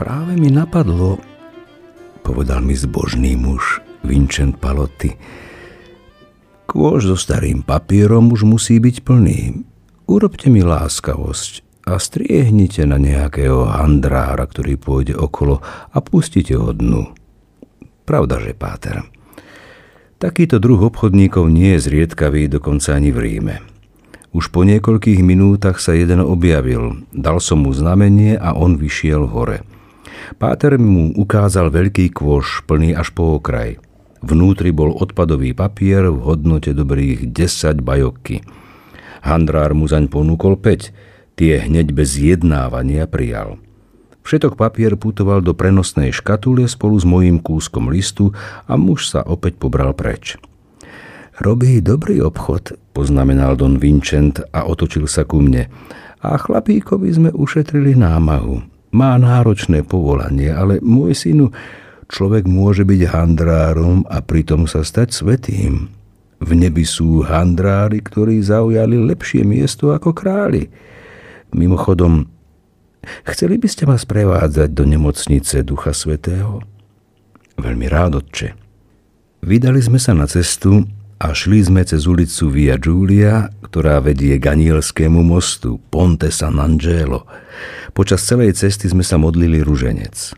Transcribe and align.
Práve 0.00 0.32
mi 0.32 0.48
napadlo, 0.48 1.20
povedal 2.24 2.64
mi 2.64 2.72
zbožný 2.72 3.36
muž 3.36 3.84
Vincent 4.00 4.56
Palotti. 4.56 5.12
Kôž 6.64 7.12
so 7.12 7.20
starým 7.20 7.60
papierom 7.60 8.32
už 8.32 8.48
musí 8.48 8.80
byť 8.80 9.04
plný. 9.04 9.60
Urobte 10.08 10.48
mi 10.48 10.64
láskavosť 10.64 11.84
a 11.84 12.00
striehnite 12.00 12.88
na 12.88 12.96
nejakého 12.96 13.68
handrára, 13.68 14.48
ktorý 14.48 14.80
pôjde 14.80 15.20
okolo 15.20 15.60
a 15.92 15.98
pustite 16.00 16.56
ho 16.56 16.72
dnu. 16.72 17.12
Pravda, 18.08 18.40
že 18.40 18.56
páter. 18.56 19.04
Takýto 20.16 20.64
druh 20.64 20.80
obchodníkov 20.80 21.44
nie 21.52 21.76
je 21.76 21.92
zriedkavý 21.92 22.48
dokonca 22.48 22.96
ani 22.96 23.12
v 23.12 23.20
Ríme. 23.20 23.56
Už 24.32 24.48
po 24.48 24.64
niekoľkých 24.64 25.20
minútach 25.20 25.76
sa 25.76 25.92
jeden 25.92 26.24
objavil, 26.24 27.04
dal 27.12 27.36
som 27.36 27.68
mu 27.68 27.76
znamenie 27.76 28.40
a 28.40 28.56
on 28.56 28.80
vyšiel 28.80 29.28
hore. 29.28 29.60
Páter 30.38 30.76
mu 30.80 31.12
ukázal 31.14 31.72
veľký 31.72 32.12
kôš, 32.14 32.64
plný 32.64 32.96
až 32.96 33.12
po 33.12 33.38
okraj. 33.38 33.80
Vnútri 34.20 34.68
bol 34.68 34.92
odpadový 34.92 35.56
papier 35.56 36.12
v 36.12 36.20
hodnote 36.20 36.76
dobrých 36.76 37.32
10 37.32 37.80
bajokky. 37.80 38.44
Handrár 39.24 39.72
mu 39.72 39.88
zaň 39.88 40.12
ponúkol 40.12 40.60
5, 40.60 41.36
tie 41.40 41.64
hneď 41.64 41.96
bez 41.96 42.20
jednávania 42.20 43.08
prijal. 43.08 43.56
Všetok 44.20 44.60
papier 44.60 45.00
putoval 45.00 45.40
do 45.40 45.56
prenosnej 45.56 46.12
škatule 46.12 46.68
spolu 46.68 47.00
s 47.00 47.08
mojím 47.08 47.40
kúskom 47.40 47.88
listu 47.88 48.36
a 48.68 48.76
muž 48.76 49.08
sa 49.08 49.24
opäť 49.24 49.56
pobral 49.56 49.96
preč. 49.96 50.36
Robí 51.40 51.80
dobrý 51.80 52.20
obchod, 52.20 52.76
poznamenal 52.92 53.56
Don 53.56 53.80
Vincent 53.80 54.44
a 54.52 54.68
otočil 54.68 55.08
sa 55.08 55.24
ku 55.24 55.40
mne. 55.40 55.72
A 56.20 56.36
chlapíkovi 56.36 57.08
sme 57.08 57.30
ušetrili 57.32 57.96
námahu. 57.96 58.69
Má 58.90 59.14
náročné 59.18 59.86
povolanie, 59.86 60.50
ale 60.50 60.82
môj 60.82 61.14
synu, 61.14 61.54
Človek 62.10 62.50
môže 62.50 62.82
byť 62.82 63.06
handrárom 63.06 64.02
a 64.10 64.18
pritom 64.18 64.66
sa 64.66 64.82
stať 64.82 65.14
svetým. 65.14 65.86
V 66.42 66.50
nebi 66.58 66.82
sú 66.82 67.22
handrári, 67.22 68.02
ktorí 68.02 68.42
zaujali 68.42 68.98
lepšie 68.98 69.46
miesto 69.46 69.94
ako 69.94 70.10
králi. 70.10 70.66
Mimochodom, 71.54 72.26
chceli 73.30 73.62
by 73.62 73.68
ste 73.70 73.86
ma 73.86 73.94
sprevádzať 73.94 74.74
do 74.74 74.82
nemocnice 74.90 75.62
Ducha 75.62 75.94
Svetého? 75.94 76.66
Veľmi 77.54 77.86
rád, 77.86 78.26
otče. 78.26 78.58
Vydali 79.46 79.78
sme 79.78 80.02
sa 80.02 80.10
na 80.10 80.26
cestu 80.26 80.82
a 81.20 81.36
šli 81.36 81.60
sme 81.60 81.84
cez 81.84 82.08
ulicu 82.08 82.48
Via 82.48 82.80
Giulia, 82.80 83.52
ktorá 83.60 84.00
vedie 84.00 84.40
k 84.40 84.56
anielskému 84.56 85.20
mostu 85.20 85.76
Ponte 85.92 86.32
San 86.32 86.56
Angelo. 86.56 87.28
Počas 87.92 88.24
celej 88.24 88.56
cesty 88.56 88.88
sme 88.88 89.04
sa 89.04 89.20
modlili 89.20 89.60
ruženec. 89.60 90.32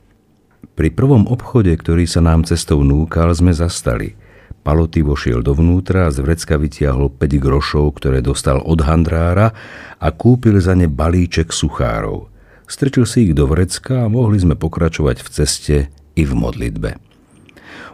Pri 0.74 0.90
prvom 0.90 1.30
obchode, 1.30 1.70
ktorý 1.70 2.10
sa 2.10 2.18
nám 2.18 2.42
cestou 2.42 2.82
núkal, 2.82 3.30
sme 3.30 3.54
zastali. 3.54 4.18
Paloty 4.66 5.06
vošiel 5.06 5.42
dovnútra 5.42 6.10
a 6.10 6.12
z 6.14 6.18
vrecka 6.22 6.58
vytiahol 6.58 7.14
5 7.14 7.38
grošov, 7.38 8.02
ktoré 8.02 8.18
dostal 8.18 8.58
od 8.58 8.82
handrára 8.82 9.54
a 10.02 10.08
kúpil 10.10 10.58
za 10.58 10.74
ne 10.74 10.90
balíček 10.90 11.54
suchárov. 11.54 12.26
Strčil 12.66 13.06
si 13.06 13.30
ich 13.30 13.34
do 13.38 13.46
vrecka 13.46 14.02
a 14.02 14.10
mohli 14.10 14.42
sme 14.42 14.58
pokračovať 14.58 15.16
v 15.22 15.28
ceste 15.30 15.76
i 16.18 16.22
v 16.26 16.32
modlitbe. 16.34 17.11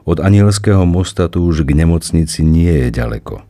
Od 0.08 0.19
anielského 0.22 0.83
mosta 0.89 1.28
tu 1.28 1.44
už 1.44 1.64
k 1.69 1.77
nemocnici 1.77 2.41
nie 2.44 2.86
je 2.86 2.89
ďaleko. 2.92 3.44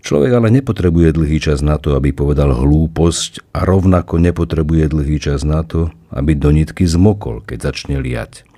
Človek 0.00 0.32
ale 0.32 0.48
nepotrebuje 0.48 1.12
dlhý 1.12 1.38
čas 1.44 1.60
na 1.60 1.76
to, 1.76 1.92
aby 1.92 2.16
povedal 2.16 2.56
hlúposť 2.56 3.52
a 3.52 3.68
rovnako 3.68 4.16
nepotrebuje 4.16 4.88
dlhý 4.88 5.20
čas 5.20 5.44
na 5.44 5.60
to, 5.60 5.92
aby 6.08 6.32
do 6.32 6.48
nitky 6.48 6.88
zmokol, 6.88 7.44
keď 7.44 7.72
začne 7.72 8.00
liať. 8.00 8.48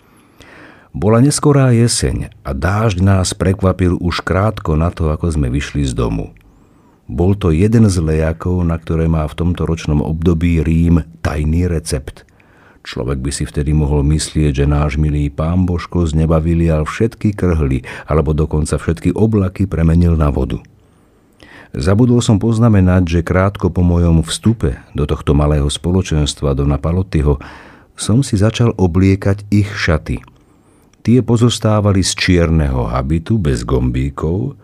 Bola 0.94 1.24
neskorá 1.24 1.72
jeseň 1.72 2.30
a 2.46 2.52
dážď 2.52 3.00
nás 3.02 3.34
prekvapil 3.34 3.98
už 3.98 4.22
krátko 4.22 4.76
na 4.78 4.92
to, 4.92 5.10
ako 5.10 5.34
sme 5.34 5.48
vyšli 5.48 5.88
z 5.88 5.96
domu. 5.96 6.36
Bol 7.10 7.34
to 7.34 7.50
jeden 7.50 7.90
z 7.90 7.96
lejakov, 7.98 8.62
na 8.62 8.78
ktoré 8.78 9.10
má 9.10 9.26
v 9.26 9.34
tomto 9.34 9.66
ročnom 9.66 9.98
období 10.04 10.62
Rím 10.62 11.02
tajný 11.24 11.66
recept. 11.66 12.22
Človek 12.82 13.22
by 13.22 13.30
si 13.30 13.46
vtedy 13.46 13.70
mohol 13.70 14.02
myslieť, 14.02 14.62
že 14.62 14.66
náš 14.66 14.98
milý 14.98 15.30
pán 15.30 15.64
Božko 15.64 16.02
z 16.02 16.18
neba 16.18 16.42
vylial 16.42 16.82
všetky 16.82 17.30
krhly 17.30 17.86
alebo 18.10 18.34
dokonca 18.34 18.74
všetky 18.74 19.14
oblaky 19.14 19.70
premenil 19.70 20.18
na 20.18 20.34
vodu. 20.34 20.58
Zabudol 21.72 22.20
som 22.20 22.36
poznamenať, 22.36 23.08
že 23.08 23.20
krátko 23.24 23.72
po 23.72 23.80
mojom 23.80 24.20
vstupe 24.26 24.76
do 24.92 25.08
tohto 25.08 25.32
malého 25.32 25.70
spoločenstva 25.70 26.52
Dona 26.52 26.76
Palottiho 26.76 27.40
som 27.96 28.20
si 28.20 28.36
začal 28.36 28.76
obliekať 28.76 29.48
ich 29.48 29.72
šaty. 29.72 30.20
Tie 31.02 31.18
pozostávali 31.24 32.04
z 32.04 32.12
čierneho 32.18 32.90
habitu 32.92 33.40
bez 33.40 33.64
gombíkov, 33.64 34.58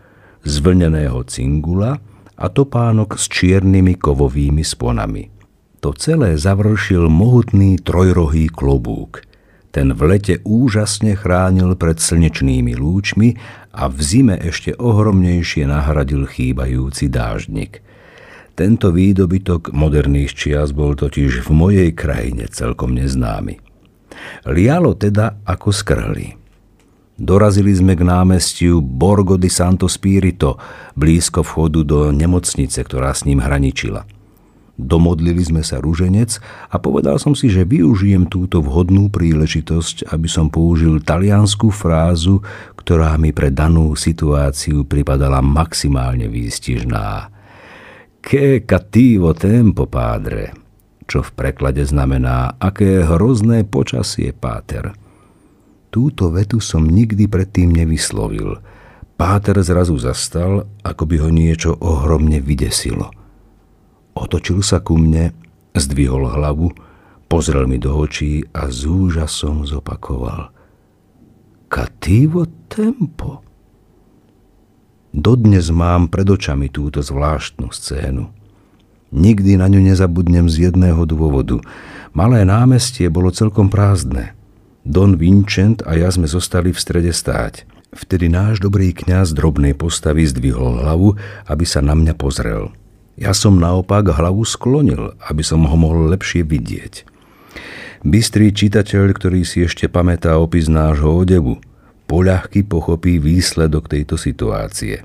z 0.45 0.55
vlneného 0.61 1.23
cingula 1.27 1.97
a 2.39 2.47
topánok 2.47 3.17
s 3.17 3.27
čiernymi 3.31 3.99
kovovými 3.99 4.63
sponami. 4.63 5.38
To 5.79 5.95
celé 5.95 6.35
završil 6.35 7.07
mohutný 7.07 7.79
trojrohý 7.79 8.51
klobúk– 8.51 9.23
ten 9.69 9.93
v 9.93 10.01
lete 10.17 10.41
úžasne 10.49 11.13
chránil 11.13 11.77
pred 11.77 12.01
slnečnými 12.01 12.73
lúčmi 12.75 13.37
a 13.71 13.87
v 13.87 13.99
zime 14.01 14.37
ešte 14.41 14.73
ohromnejšie 14.75 15.69
nahradil 15.69 16.25
chýbajúci 16.25 17.13
dáždnik. 17.13 17.85
Tento 18.59 18.91
výdobytok 18.91 19.71
moderných 19.71 20.35
čias 20.35 20.75
bol 20.75 20.99
totiž 20.99 21.47
v 21.47 21.51
mojej 21.53 21.91
krajine 21.95 22.51
celkom 22.51 22.97
neznámy. 22.97 23.61
Lialo 24.51 24.99
teda 24.99 25.47
ako 25.47 25.71
skrhli. 25.71 26.35
Dorazili 27.19 27.71
sme 27.71 27.95
k 27.95 28.03
námestiu 28.03 28.83
Borgo 28.83 29.39
di 29.39 29.51
Santo 29.51 29.87
Spirito, 29.87 30.59
blízko 30.99 31.47
vchodu 31.47 31.87
do 31.87 31.99
nemocnice, 32.11 32.83
ktorá 32.83 33.15
s 33.15 33.27
ním 33.31 33.39
hraničila– 33.39 34.07
Domodlili 34.79 35.43
sme 35.43 35.67
sa 35.67 35.83
ruženec 35.83 36.39
a 36.71 36.79
povedal 36.79 37.19
som 37.19 37.35
si, 37.35 37.51
že 37.51 37.67
využijem 37.67 38.31
túto 38.31 38.63
vhodnú 38.63 39.11
príležitosť, 39.11 40.15
aby 40.15 40.31
som 40.31 40.47
použil 40.47 41.03
taliansku 41.03 41.75
frázu, 41.75 42.47
ktorá 42.79 43.19
mi 43.19 43.35
pre 43.35 43.51
danú 43.51 43.99
situáciu 43.99 44.87
pripadala 44.87 45.43
maximálne 45.43 46.31
výstižná. 46.31 47.27
Che 48.23 48.63
cattivo 48.63 49.35
tempo, 49.35 49.91
padre, 49.91 50.55
čo 51.11 51.27
v 51.27 51.31
preklade 51.35 51.83
znamená, 51.83 52.55
aké 52.63 53.03
hrozné 53.03 53.67
počasie, 53.67 54.31
páter. 54.31 54.95
Túto 55.91 56.31
vetu 56.31 56.63
som 56.63 56.87
nikdy 56.87 57.27
predtým 57.27 57.75
nevyslovil. 57.75 58.63
Páter 59.19 59.59
zrazu 59.59 59.99
zastal, 59.99 60.71
ako 60.87 61.03
by 61.03 61.17
ho 61.19 61.31
niečo 61.35 61.75
ohromne 61.83 62.39
vydesilo– 62.39 63.11
Otočil 64.19 64.67
sa 64.67 64.83
ku 64.83 64.99
mne, 64.99 65.31
zdvihol 65.79 66.27
hlavu, 66.27 66.75
pozrel 67.31 67.71
mi 67.71 67.79
do 67.79 67.95
očí 67.95 68.43
a 68.51 68.67
s 68.67 68.83
úžasom 68.83 69.63
zopakoval. 69.63 70.51
Kativo 71.71 72.51
tempo. 72.67 73.47
Dodnes 75.15 75.71
mám 75.71 76.11
pred 76.11 76.27
očami 76.27 76.67
túto 76.67 76.99
zvláštnu 76.99 77.71
scénu. 77.71 78.27
Nikdy 79.15 79.57
na 79.57 79.71
ňu 79.71 79.81
nezabudnem 79.87 80.51
z 80.51 80.69
jedného 80.69 81.01
dôvodu. 81.07 81.63
Malé 82.13 82.43
námestie 82.45 83.09
bolo 83.09 83.31
celkom 83.31 83.71
prázdne. 83.71 84.35
Don 84.83 85.17
Vincent 85.17 85.81
a 85.87 85.97
ja 85.97 86.11
sme 86.11 86.27
zostali 86.29 86.75
v 86.75 86.81
strede 86.81 87.13
stáť. 87.15 87.65
Vtedy 87.95 88.29
náš 88.29 88.61
dobrý 88.61 88.93
kňaz 88.93 89.33
drobnej 89.33 89.73
postavy 89.73 90.29
zdvihol 90.29 90.85
hlavu, 90.85 91.17
aby 91.49 91.65
sa 91.65 91.81
na 91.81 91.97
mňa 91.97 92.13
pozrel. 92.21 92.69
Ja 93.19 93.35
som 93.35 93.59
naopak 93.59 94.15
hlavu 94.15 94.47
sklonil, 94.47 95.19
aby 95.27 95.43
som 95.43 95.67
ho 95.67 95.75
mohol 95.75 96.15
lepšie 96.15 96.47
vidieť. 96.47 97.03
Bystrý 98.07 98.55
čitateľ, 98.55 99.11
ktorý 99.11 99.43
si 99.43 99.67
ešte 99.67 99.91
pamätá 99.91 100.39
opis 100.39 100.71
nášho 100.71 101.27
odevu, 101.27 101.59
poľahky 102.07 102.63
pochopí 102.63 103.19
výsledok 103.19 103.91
tejto 103.91 104.15
situácie. 104.15 105.03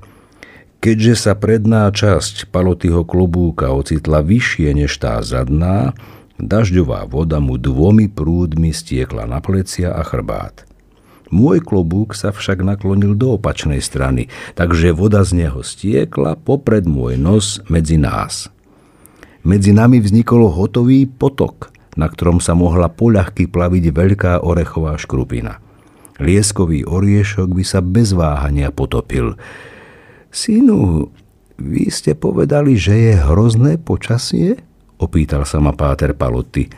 Keďže 0.78 1.14
sa 1.26 1.32
predná 1.34 1.90
časť 1.90 2.54
palotyho 2.54 3.02
klobúka 3.02 3.74
ocitla 3.74 4.22
vyššie 4.22 4.78
než 4.78 4.94
tá 5.02 5.18
zadná, 5.26 5.96
dažďová 6.38 7.10
voda 7.10 7.42
mu 7.42 7.58
dvomi 7.58 8.06
prúdmi 8.06 8.70
stiekla 8.70 9.26
na 9.26 9.42
plecia 9.42 9.90
a 9.90 10.06
chrbát. 10.06 10.62
Môj 11.32 11.64
klobúk 11.64 12.12
sa 12.12 12.30
však 12.34 12.60
naklonil 12.60 13.16
do 13.16 13.40
opačnej 13.40 13.80
strany, 13.80 14.28
takže 14.52 14.92
voda 14.92 15.24
z 15.24 15.44
neho 15.44 15.64
stiekla 15.64 16.36
popred 16.36 16.84
môj 16.84 17.16
nos 17.16 17.64
medzi 17.72 17.96
nás. 17.96 18.52
Medzi 19.44 19.76
nami 19.76 20.00
vznikol 20.00 20.48
hotový 20.48 21.04
potok, 21.08 21.72
na 21.96 22.08
ktorom 22.08 22.40
sa 22.40 22.56
mohla 22.56 22.88
poľahky 22.88 23.48
plaviť 23.48 23.84
veľká 23.92 24.32
orechová 24.40 24.96
škrupina. 24.96 25.60
Lieskový 26.16 26.86
oriešok 26.86 27.50
by 27.50 27.64
sa 27.66 27.82
bez 27.82 28.14
váhania 28.14 28.70
potopil. 28.70 29.34
Synu, 30.30 31.10
vy 31.58 31.84
ste 31.90 32.14
povedali, 32.14 32.78
že 32.78 32.94
je 32.94 33.12
hrozné 33.18 33.78
počasie? 33.78 34.58
Opýtal 34.98 35.42
sa 35.46 35.58
ma 35.58 35.74
páter 35.74 36.14
Paloty. 36.14 36.70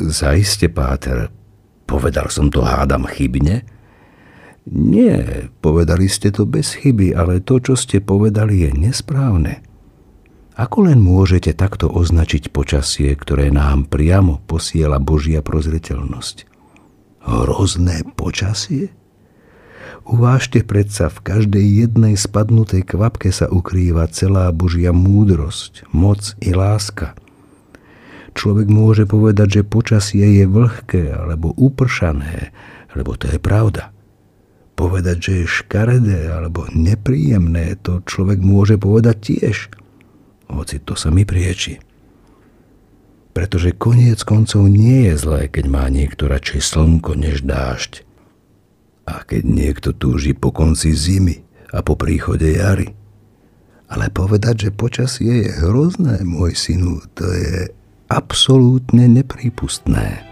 Zaiste, 0.00 0.68
páter, 0.72 1.32
Povedal 1.90 2.30
som 2.30 2.54
to 2.54 2.62
hádam 2.62 3.02
chybne? 3.10 3.66
Nie, 4.70 5.50
povedali 5.58 6.06
ste 6.06 6.30
to 6.30 6.46
bez 6.46 6.78
chyby, 6.78 7.10
ale 7.10 7.42
to, 7.42 7.58
čo 7.58 7.74
ste 7.74 7.98
povedali, 7.98 8.62
je 8.62 8.70
nesprávne. 8.70 9.66
Ako 10.54 10.86
len 10.86 11.02
môžete 11.02 11.50
takto 11.50 11.90
označiť 11.90 12.54
počasie, 12.54 13.10
ktoré 13.18 13.50
nám 13.50 13.90
priamo 13.90 14.38
posiela 14.46 15.02
Božia 15.02 15.42
prozreteľnosť? 15.42 16.46
Hrozné 17.26 18.06
počasie? 18.14 18.94
Uvážte 20.06 20.62
predsa, 20.62 21.10
v 21.10 21.18
každej 21.26 21.66
jednej 21.84 22.14
spadnutej 22.14 22.86
kvapke 22.86 23.34
sa 23.34 23.50
ukrýva 23.50 24.06
celá 24.14 24.54
Božia 24.54 24.94
múdrosť, 24.94 25.90
moc 25.90 26.38
i 26.38 26.54
láska. 26.54 27.18
Človek 28.30 28.70
môže 28.70 29.04
povedať, 29.10 29.60
že 29.60 29.62
počasie 29.66 30.42
je 30.42 30.46
vlhké 30.46 31.10
alebo 31.10 31.50
upršané, 31.58 32.54
lebo 32.94 33.18
to 33.18 33.26
je 33.26 33.38
pravda. 33.42 33.90
Povedať, 34.78 35.16
že 35.20 35.32
je 35.44 35.54
škaredé 35.60 36.30
alebo 36.30 36.64
nepríjemné, 36.72 37.76
to 37.82 38.00
človek 38.06 38.40
môže 38.40 38.80
povedať 38.80 39.16
tiež. 39.34 39.56
Hoci 40.48 40.80
to 40.82 40.96
sa 40.96 41.12
mi 41.12 41.28
prieči. 41.28 41.82
Pretože 43.30 43.76
koniec 43.76 44.26
koncov 44.26 44.66
nie 44.66 45.10
je 45.10 45.14
zlé, 45.20 45.42
keď 45.46 45.64
má 45.70 45.86
niekto 45.86 46.26
radšej 46.26 46.60
slnko 46.64 47.14
než 47.14 47.46
dážď. 47.46 48.02
A 49.06 49.22
keď 49.22 49.42
niekto 49.46 49.90
túži 49.94 50.34
po 50.34 50.50
konci 50.50 50.94
zimy 50.94 51.46
a 51.70 51.82
po 51.82 51.94
príchode 51.94 52.46
jary. 52.46 52.94
Ale 53.90 54.06
povedať, 54.10 54.70
že 54.70 54.70
počasie 54.74 55.46
je 55.46 55.50
hrozné, 55.66 56.22
môj 56.22 56.54
synu, 56.54 57.02
to 57.14 57.26
je 57.26 57.74
absolútne 58.10 59.06
neprípustné. 59.06 60.26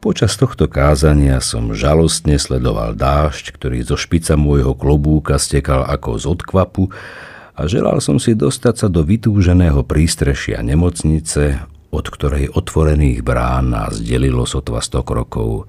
Počas 0.00 0.36
tohto 0.36 0.68
kázania 0.68 1.40
som 1.40 1.72
žalostne 1.72 2.36
sledoval 2.36 2.92
dážď, 2.92 3.56
ktorý 3.56 3.78
zo 3.86 3.96
špica 3.96 4.36
môjho 4.36 4.76
klobúka 4.76 5.40
stekal 5.40 5.86
ako 5.86 6.18
z 6.20 6.24
odkvapu 6.28 6.92
a 7.60 7.68
želal 7.68 8.00
som 8.00 8.16
si 8.16 8.32
dostať 8.32 8.74
sa 8.74 8.88
do 8.88 9.04
vytúženého 9.04 9.84
prístrešia 9.84 10.64
nemocnice, 10.64 11.60
od 11.92 12.06
ktorej 12.08 12.48
otvorených 12.56 13.20
brán 13.20 13.76
nás 13.76 14.00
delilo 14.00 14.48
sotva 14.48 14.80
100 14.80 15.04
krokov. 15.04 15.68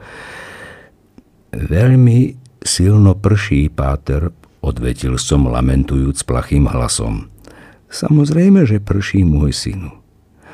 Veľmi 1.52 2.40
silno 2.64 3.20
prší, 3.20 3.68
páter, 3.68 4.32
odvetil 4.64 5.20
som 5.20 5.52
lamentujúc 5.52 6.24
plachým 6.24 6.72
hlasom. 6.72 7.28
Samozrejme, 7.92 8.64
že 8.64 8.80
prší 8.80 9.28
môj 9.28 9.52
synu. 9.52 9.92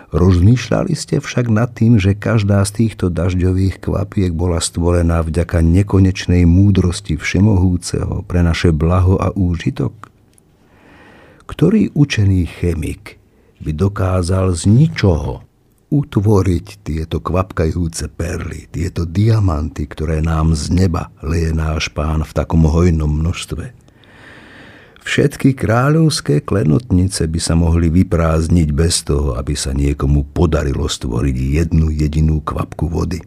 Rozmýšľali 0.09 0.97
ste 0.97 1.21
však 1.21 1.53
nad 1.53 1.69
tým, 1.69 2.01
že 2.01 2.17
každá 2.17 2.65
z 2.65 2.81
týchto 2.81 3.13
dažďových 3.13 3.77
kvapiek 3.77 4.33
bola 4.33 4.57
stvorená 4.57 5.21
vďaka 5.21 5.61
nekonečnej 5.61 6.49
múdrosti 6.49 7.13
Všemohúceho 7.13 8.25
pre 8.25 8.41
naše 8.41 8.73
blaho 8.73 9.21
a 9.21 9.29
úžitok? 9.37 10.16
Ktorý 11.47 11.95
učený 11.95 12.43
chemik 12.59 13.17
by 13.63 13.71
dokázal 13.71 14.51
z 14.51 14.67
ničoho 14.67 15.47
utvoriť 15.87 16.83
tieto 16.83 17.23
kvapkajúce 17.23 18.11
perly, 18.11 18.67
tieto 18.67 19.07
diamanty, 19.07 19.87
ktoré 19.87 20.19
nám 20.19 20.51
z 20.51 20.75
neba 20.75 21.07
leje 21.23 21.55
náš 21.55 21.87
pán 21.95 22.27
v 22.27 22.31
takom 22.35 22.67
hojnom 22.67 23.07
množstve. 23.07 23.71
Všetky 25.07 25.55
kráľovské 25.55 26.43
klenotnice 26.43 27.31
by 27.31 27.39
sa 27.39 27.55
mohli 27.55 27.87
vyprázdniť 27.87 28.69
bez 28.75 29.07
toho, 29.07 29.39
aby 29.39 29.55
sa 29.55 29.71
niekomu 29.71 30.27
podarilo 30.35 30.91
stvoriť 30.91 31.37
jednu 31.63 31.95
jedinú 31.95 32.43
kvapku 32.43 32.91
vody. 32.91 33.23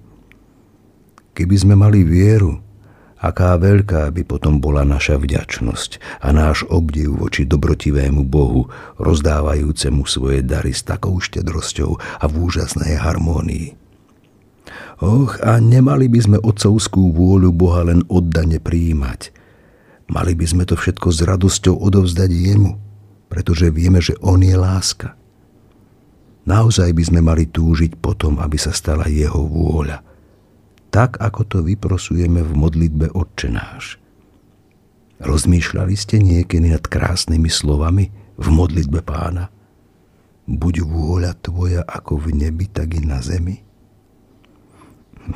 Keby 1.33 1.57
sme 1.57 1.73
mali 1.81 2.05
vieru, 2.05 2.61
Aká 3.21 3.61
veľká 3.61 4.09
by 4.17 4.23
potom 4.25 4.65
bola 4.65 4.81
naša 4.81 5.21
vďačnosť 5.21 6.25
a 6.25 6.33
náš 6.33 6.65
obdiv 6.73 7.21
voči 7.21 7.45
dobrotivému 7.45 8.25
Bohu, 8.25 8.73
rozdávajúcemu 8.97 10.09
svoje 10.09 10.41
dary 10.41 10.73
s 10.73 10.81
takou 10.89 11.21
štedrosťou 11.21 12.01
a 12.01 12.25
v 12.25 12.35
úžasnej 12.41 12.97
harmónii. 12.97 13.77
Och, 15.05 15.37
a 15.45 15.61
nemali 15.61 16.09
by 16.09 16.21
sme 16.25 16.39
otcovskú 16.41 17.13
vôľu 17.13 17.53
Boha 17.53 17.85
len 17.85 18.01
oddane 18.09 18.57
prijímať. 18.57 19.37
Mali 20.09 20.33
by 20.33 20.47
sme 20.49 20.65
to 20.65 20.81
všetko 20.81 21.13
s 21.13 21.21
radosťou 21.21 21.77
odovzdať 21.77 22.31
Jemu, 22.33 22.73
pretože 23.29 23.69
vieme, 23.69 24.01
že 24.01 24.17
On 24.25 24.41
je 24.41 24.57
láska. 24.57 25.13
Naozaj 26.49 26.97
by 26.97 27.03
sme 27.05 27.21
mali 27.21 27.45
túžiť 27.53 28.01
potom, 28.01 28.41
aby 28.41 28.57
sa 28.57 28.73
stala 28.73 29.13
Jeho 29.13 29.45
vôľa– 29.45 30.05
tak 30.91 31.23
ako 31.23 31.47
to 31.47 31.59
vyprosujeme 31.63 32.43
v 32.43 32.53
modlitbe 32.53 33.15
Otče 33.15 33.49
náš. 33.49 33.97
Rozmýšľali 35.23 35.95
ste 35.95 36.19
niekedy 36.19 36.73
nad 36.75 36.83
krásnymi 36.83 37.47
slovami 37.47 38.11
v 38.41 38.47
modlitbe 38.51 39.05
pána? 39.07 39.53
Buď 40.51 40.83
vôľa 40.83 41.39
tvoja 41.39 41.87
ako 41.87 42.27
v 42.27 42.43
nebi, 42.43 42.67
tak 42.67 42.99
i 42.99 43.05
na 43.05 43.23
zemi. 43.23 43.63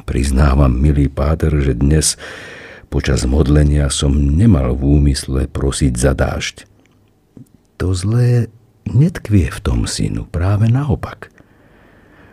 Priznávam, 0.08 0.74
milý 0.74 1.06
páter, 1.06 1.54
že 1.62 1.78
dnes 1.78 2.18
počas 2.90 3.22
modlenia 3.28 3.86
som 3.92 4.10
nemal 4.10 4.74
v 4.74 4.98
úmysle 4.98 5.46
prosiť 5.46 5.92
za 5.94 6.16
dážď. 6.16 6.66
To 7.78 7.94
zlé 7.94 8.50
netkvie 8.88 9.52
v 9.52 9.60
tom 9.62 9.86
synu, 9.86 10.26
práve 10.26 10.66
naopak. 10.66 11.30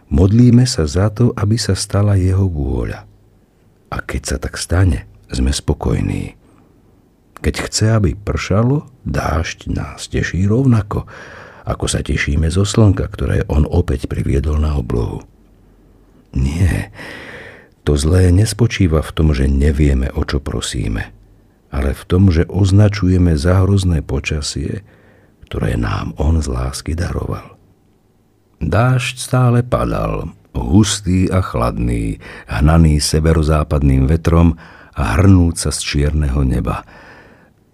Modlíme 0.07 0.63
sa 0.63 0.87
za 0.87 1.11
to, 1.11 1.35
aby 1.35 1.59
sa 1.59 1.75
stala 1.75 2.15
jeho 2.15 2.47
vôľa. 2.47 3.10
A 3.91 3.99
keď 3.99 4.21
sa 4.23 4.37
tak 4.39 4.55
stane, 4.55 5.05
sme 5.27 5.51
spokojní. 5.51 6.39
Keď 7.41 7.55
chce, 7.67 7.85
aby 7.91 8.15
pršalo, 8.15 8.87
dážď 9.03 9.59
nás 9.73 10.07
teší 10.07 10.47
rovnako, 10.47 11.09
ako 11.65 11.85
sa 11.85 12.01
tešíme 12.01 12.47
zo 12.49 12.63
slnka, 12.65 13.05
ktoré 13.11 13.43
on 13.51 13.67
opäť 13.67 14.07
priviedol 14.07 14.61
na 14.61 14.77
oblohu. 14.77 15.25
Nie, 16.31 16.95
to 17.83 17.97
zlé 17.99 18.31
nespočíva 18.31 19.03
v 19.03 19.11
tom, 19.11 19.27
že 19.35 19.51
nevieme, 19.51 20.13
o 20.15 20.23
čo 20.23 20.39
prosíme, 20.39 21.11
ale 21.73 21.91
v 21.91 22.03
tom, 22.07 22.29
že 22.31 22.47
označujeme 22.47 23.35
za 23.35 23.65
hrozné 23.65 24.05
počasie, 24.05 24.85
ktoré 25.49 25.75
nám 25.75 26.15
on 26.15 26.39
z 26.39 26.47
lásky 26.47 26.95
daroval. 26.95 27.59
Dážď 28.61 29.15
stále 29.17 29.59
padal, 29.65 30.31
hustý 30.55 31.31
a 31.31 31.39
chladný, 31.39 32.19
hnaný 32.47 32.99
severozápadným 32.99 34.07
vetrom 34.07 34.59
a 34.95 35.15
hrnúca 35.19 35.71
z 35.71 35.79
čierneho 35.79 36.43
neba. 36.43 36.83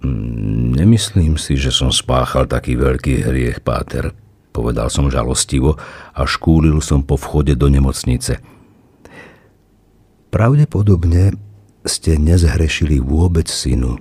Mm, 0.05 0.77
nemyslím 0.77 1.41
si, 1.41 1.57
že 1.57 1.73
som 1.73 1.89
spáchal 1.89 2.45
taký 2.45 2.77
veľký 2.77 3.25
hriech, 3.25 3.65
páter, 3.65 4.13
povedal 4.53 4.93
som 4.93 5.09
žalostivo 5.09 5.77
a 6.13 6.21
škúlil 6.25 6.77
som 6.85 7.01
po 7.01 7.17
vchode 7.17 7.57
do 7.57 7.65
nemocnice. 7.69 8.37
Pravdepodobne 10.29 11.33
ste 11.87 12.19
nezhrešili 12.19 13.01
vôbec 13.01 13.49
synu, 13.49 13.97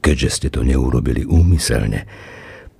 keďže 0.00 0.28
ste 0.32 0.48
to 0.48 0.64
neurobili 0.64 1.28
úmyselne. 1.28 2.08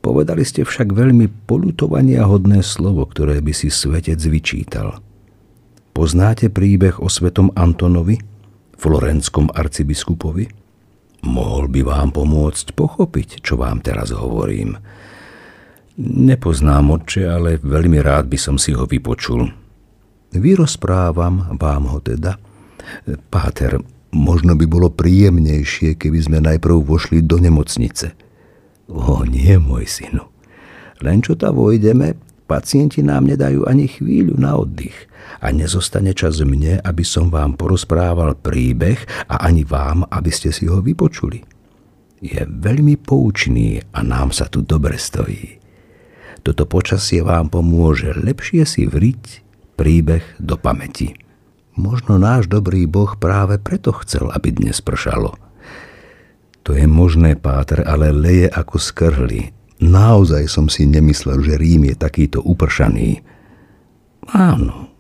Povedali 0.01 0.49
ste 0.49 0.65
však 0.65 0.97
veľmi 0.97 1.45
polutovania 1.45 2.25
hodné 2.25 2.65
slovo, 2.65 3.05
ktoré 3.05 3.45
by 3.45 3.53
si 3.53 3.69
svetec 3.69 4.17
vyčítal– 4.17 4.97
Poznáte 5.91 6.49
príbeh 6.49 7.03
o 7.03 7.11
svetom 7.11 7.51
Antonovi, 7.59 8.17
florenskom 8.79 9.51
arcibiskupovi? 9.51 10.47
Mohol 11.27 11.69
by 11.69 11.81
vám 11.85 12.09
pomôcť 12.17 12.73
pochopiť, 12.73 13.45
čo 13.45 13.61
vám 13.61 13.85
teraz 13.85 14.09
hovorím. 14.15 14.81
Nepoznám 16.01 16.97
oče, 16.97 17.29
ale 17.29 17.61
veľmi 17.61 18.01
rád 18.01 18.33
by 18.33 18.39
som 18.41 18.57
si 18.57 18.73
ho 18.73 18.89
vypočul. 18.89 19.45
Vyrozprávam 20.33 21.59
vám 21.61 21.93
ho 21.93 21.99
teda. 22.01 22.41
Páter, 23.29 23.77
možno 24.15 24.57
by 24.57 24.65
bolo 24.65 24.89
príjemnejšie, 24.89 26.01
keby 26.01 26.19
sme 26.25 26.39
najprv 26.41 26.81
vošli 26.81 27.21
do 27.21 27.37
nemocnice. 27.37 28.17
O 28.89 29.27
nie, 29.29 29.61
môj 29.61 29.85
synu. 29.85 30.25
Len 31.05 31.21
čo 31.21 31.37
tam 31.37 31.61
vojdeme, 31.61 32.17
pacienti 32.51 33.07
nám 33.07 33.31
nedajú 33.31 33.63
ani 33.71 33.87
chvíľu 33.87 34.35
na 34.35 34.59
oddych 34.59 35.07
a 35.39 35.55
nezostane 35.55 36.11
čas 36.11 36.43
mne, 36.43 36.83
aby 36.83 37.07
som 37.07 37.31
vám 37.31 37.55
porozprával 37.55 38.35
príbeh 38.35 38.99
a 39.31 39.47
ani 39.47 39.63
vám, 39.63 40.03
aby 40.11 40.35
ste 40.35 40.51
si 40.51 40.67
ho 40.67 40.83
vypočuli. 40.83 41.47
Je 42.19 42.43
veľmi 42.43 42.99
poučný 42.99 43.79
a 43.95 44.03
nám 44.03 44.35
sa 44.35 44.51
tu 44.51 44.67
dobre 44.67 44.99
stojí. 44.99 45.63
Toto 46.43 46.67
počasie 46.67 47.23
vám 47.23 47.49
pomôže 47.49 48.11
lepšie 48.13 48.67
si 48.67 48.91
vriť 48.91 49.47
príbeh 49.79 50.25
do 50.43 50.59
pamäti. 50.59 51.15
Možno 51.79 52.21
náš 52.21 52.51
dobrý 52.51 52.85
Boh 52.85 53.15
práve 53.17 53.57
preto 53.57 53.95
chcel, 54.05 54.29
aby 54.35 54.53
dnes 54.53 54.83
pršalo. 54.85 55.39
To 56.69 56.77
je 56.77 56.85
možné, 56.85 57.41
Páter, 57.41 57.81
ale 57.89 58.13
leje 58.13 58.53
ako 58.53 58.77
skrhli. 58.77 59.60
Naozaj 59.81 60.45
som 60.45 60.69
si 60.69 60.85
nemyslel, 60.85 61.41
že 61.41 61.57
Rím 61.57 61.89
je 61.89 61.97
takýto 61.97 62.45
upršaný. 62.45 63.25
Áno, 64.37 64.93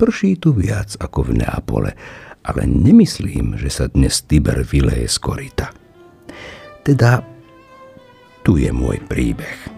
prší 0.00 0.40
tu 0.40 0.56
viac 0.56 0.96
ako 0.96 1.30
v 1.30 1.44
Neapole, 1.44 1.92
ale 2.40 2.62
nemyslím, 2.64 3.60
že 3.60 3.68
sa 3.68 3.84
dnes 3.92 4.24
Tiber 4.24 4.64
vyleje 4.64 5.04
z 5.12 5.16
korita. 5.20 5.68
Teda 6.80 7.20
tu 8.40 8.56
je 8.56 8.72
môj 8.72 9.04
príbeh. 9.04 9.75